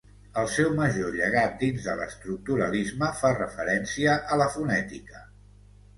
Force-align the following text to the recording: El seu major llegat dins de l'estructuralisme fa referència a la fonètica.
El 0.43 0.47
seu 0.53 0.69
major 0.79 1.11
llegat 1.17 1.59
dins 1.65 1.83
de 1.89 1.93
l'estructuralisme 2.01 3.13
fa 3.21 3.31
referència 3.37 4.19
a 4.37 4.43
la 4.45 4.49
fonètica. 4.57 5.27